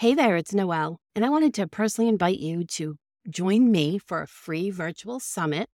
[0.00, 2.96] Hey there, it's Noelle, and I wanted to personally invite you to
[3.28, 5.68] join me for a free virtual summit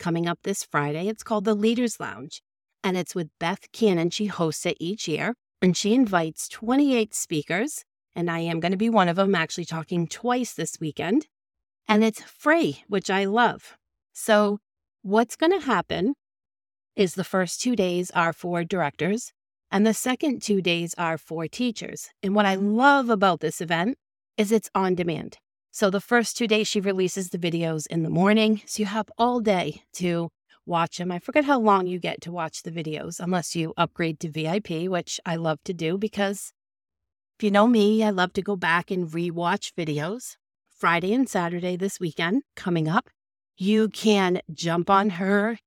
[0.00, 1.06] coming up this Friday.
[1.06, 2.42] It's called the Leaders Lounge,
[2.82, 4.10] and it's with Beth Cannon.
[4.10, 7.84] She hosts it each year, and she invites 28 speakers,
[8.16, 11.28] and I am going to be one of them, actually talking twice this weekend.
[11.86, 13.76] And it's free, which I love.
[14.12, 14.58] So,
[15.02, 16.14] what's going to happen
[16.96, 19.32] is the first two days are for directors,
[19.70, 22.08] and the second two days are for teachers.
[22.22, 22.74] And what I mm-hmm.
[22.74, 23.98] love about this event
[24.36, 25.38] is it's on demand.
[25.70, 28.62] So the first two days, she releases the videos in the morning.
[28.66, 30.30] So you have all day to
[30.64, 31.12] watch them.
[31.12, 34.90] I forget how long you get to watch the videos, unless you upgrade to VIP,
[34.90, 36.52] which I love to do because
[37.38, 40.36] if you know me, I love to go back and rewatch videos.
[40.76, 43.10] Friday and Saturday this weekend coming up,
[43.56, 45.58] you can jump on her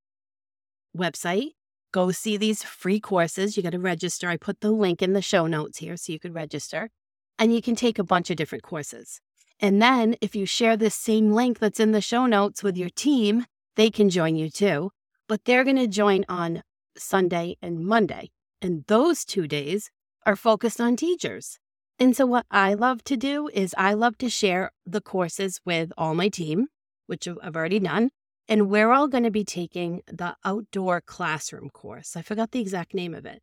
[0.98, 1.52] website
[1.92, 3.56] go see these free courses.
[3.56, 4.30] You got to register.
[4.30, 6.90] I put the link in the show notes here so you could register.
[7.38, 9.20] And you can take a bunch of different courses.
[9.60, 12.90] And then if you share this same link that's in the show notes with your
[12.90, 14.92] team, they can join you too.
[15.28, 16.64] But they're going to join on
[16.98, 18.32] Sunday and Monday.
[18.62, 19.90] And those two days
[20.26, 21.58] are focused on teachers.
[22.00, 25.92] And so, what I love to do is I love to share the courses with
[25.98, 26.68] all my team,
[27.06, 28.10] which I've already done.
[28.52, 32.18] And we're all going to be taking the outdoor classroom course.
[32.18, 33.42] I forgot the exact name of it.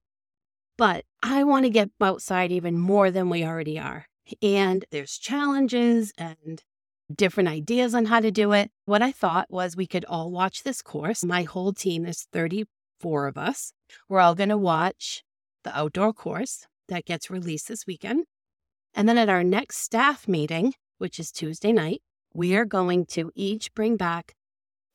[0.76, 4.04] But I want to get outside even more than we already are.
[4.42, 6.62] And there's challenges and
[7.10, 8.70] different ideas on how to do it.
[8.84, 11.24] What I thought was we could all watch this course.
[11.24, 13.72] My whole team, there's 34 of us.
[14.10, 15.24] We're all going to watch
[15.64, 18.26] the outdoor course that gets released this weekend.
[18.92, 22.02] And then at our next staff meeting, which is Tuesday night,
[22.34, 24.34] we are going to each bring back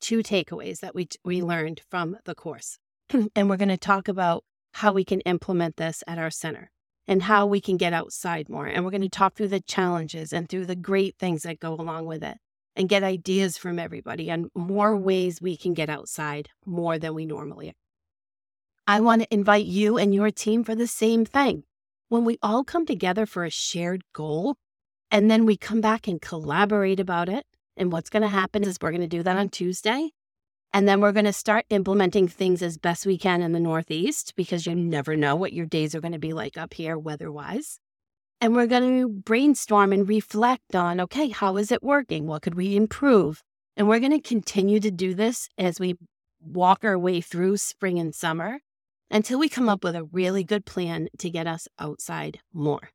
[0.04, 1.48] two takeaways that we, we mm-hmm.
[1.48, 2.78] learned from the course.
[3.34, 6.70] and we're going to talk about how we can implement this at our center
[7.08, 8.66] and how we can get outside more.
[8.66, 11.72] And we're going to talk through the challenges and through the great things that go
[11.72, 12.36] along with it
[12.76, 17.24] and get ideas from everybody on more ways we can get outside more than we
[17.24, 17.74] normally are.
[18.86, 21.64] I want to invite you and your team for the same thing.
[22.10, 24.56] When we all come together for a shared goal,
[25.10, 28.78] and then we come back and collaborate about it, and what's going to happen is
[28.80, 30.10] we're going to do that on Tuesday.
[30.72, 34.34] And then we're going to start implementing things as best we can in the Northeast
[34.36, 37.30] because you never know what your days are going to be like up here weather
[37.30, 37.78] wise.
[38.40, 42.26] And we're going to brainstorm and reflect on okay, how is it working?
[42.26, 43.42] What could we improve?
[43.76, 45.96] And we're going to continue to do this as we
[46.40, 48.58] walk our way through spring and summer
[49.10, 52.90] until we come up with a really good plan to get us outside more.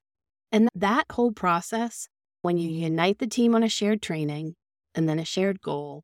[0.51, 2.09] And that whole process,
[2.41, 4.55] when you unite the team on a shared training,
[4.95, 6.03] and then a shared goal,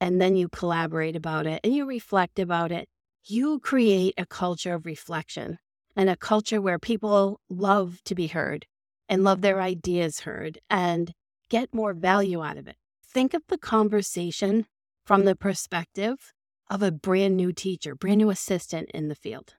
[0.00, 2.88] and then you collaborate about it and you reflect about it,
[3.24, 5.58] you create a culture of reflection
[5.94, 8.66] and a culture where people love to be heard
[9.08, 9.64] and love their mm-hmm.
[9.64, 11.12] ideas heard and
[11.48, 12.76] get more value out of it.
[13.04, 14.66] Think of the conversation
[15.04, 16.32] from the perspective
[16.70, 19.54] of a brand new teacher, brand new assistant in the field.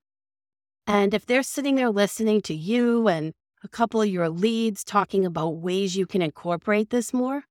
[0.87, 3.33] And if they're sitting there listening to you and
[3.63, 7.43] a couple of your leads talking about ways you can incorporate this more,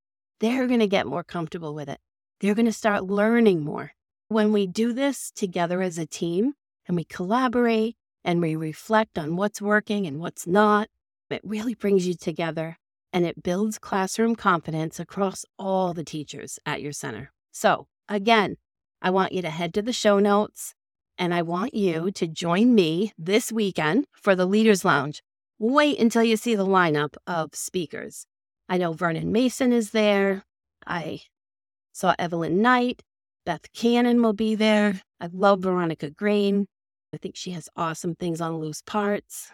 [0.43, 2.01] they're going to get more comfortable with it.
[2.41, 3.93] They're going to start learning more.
[4.29, 6.55] When we do this together as a team
[6.87, 10.89] and we collaborate and we reflect on what's working and what's not,
[11.31, 12.77] it really brings you together
[13.13, 17.31] and it builds classroom confidence across all the teachers at your center.
[17.53, 18.57] So, again,
[19.01, 20.75] I want you to head to the show notes
[21.17, 25.23] and I want you to join me this weekend for the Leaders Lounge.
[25.61, 28.27] Wait until you see the lineup of speakers.
[28.72, 30.44] I know Vernon Mason is there.
[30.87, 31.21] I
[31.93, 33.03] saw Evelyn Knight.
[33.44, 35.03] Beth Cannon will be there.
[35.21, 36.69] I love Veronica Green.
[37.12, 39.50] I think she has awesome things on loose parts.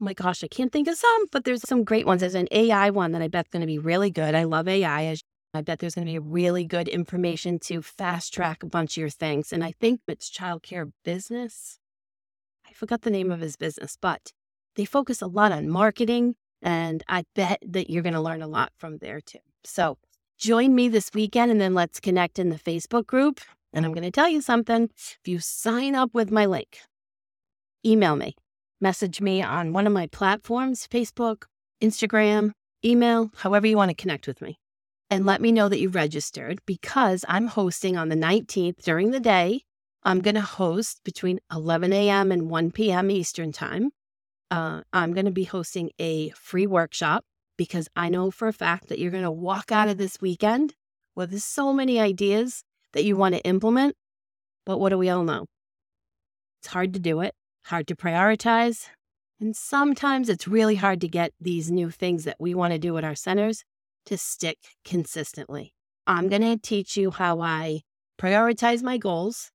[0.00, 2.22] Oh my gosh, I can't think of some, but there's some great ones.
[2.22, 4.34] There's an AI one that I bet's going to be really good.
[4.34, 5.14] I love AI.
[5.52, 9.02] I bet there's going to be really good information to fast track a bunch of
[9.02, 9.52] your things.
[9.52, 11.78] And I think it's childcare business.
[12.66, 14.32] I forgot the name of his business, but
[14.74, 18.48] they focus a lot on marketing and I bet that you're going to learn a
[18.48, 19.38] lot from there too.
[19.64, 19.98] So
[20.38, 23.40] join me this weekend and then let's connect in the Facebook group.
[23.72, 24.84] And I'm going to tell you something.
[24.84, 26.78] If you sign up with my link,
[27.84, 28.34] email me,
[28.80, 31.44] message me on one of my platforms Facebook,
[31.82, 32.52] Instagram,
[32.84, 34.58] email, however you want to connect with me.
[35.10, 39.20] And let me know that you registered because I'm hosting on the 19th during the
[39.20, 39.62] day.
[40.02, 42.30] I'm going to host between 11 a.m.
[42.30, 43.10] and 1 p.m.
[43.10, 43.90] Eastern Time
[44.50, 47.24] uh, I'm going to be hosting a free workshop
[47.56, 50.74] because I know for a fact that you're going to walk out of this weekend
[51.14, 52.62] with so many ideas
[52.92, 53.96] that you want to implement.
[54.64, 55.46] But what do we all know?
[56.60, 57.34] It's hard to do it,
[57.64, 58.88] hard to prioritize,
[59.40, 62.96] And sometimes it's really hard to get these new things that we want to do
[62.98, 63.64] at our centers
[64.06, 65.74] to stick consistently.
[66.06, 67.82] I'm going to teach you how I
[68.18, 69.50] prioritize my goals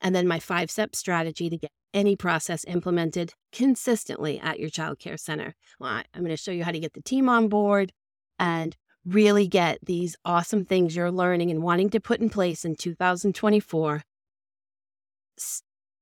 [0.00, 4.98] and then my five step strategy to get any process implemented consistently at your child
[4.98, 5.54] care center.
[5.78, 7.92] Well, I'm going to show you how to get the team on board
[8.38, 12.76] and really get these awesome things you're learning and wanting to put in place in
[12.76, 14.02] 2024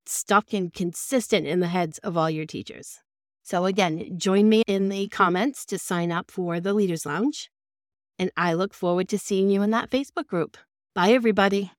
[0.09, 3.01] stuck and consistent in the heads of all your teachers.
[3.43, 7.51] So, again, join me in the comments to sign up for the Leaders Lounge.
[8.19, 10.57] And I look forward to seeing you in that Facebook group.
[10.95, 11.71] Bye, everybody.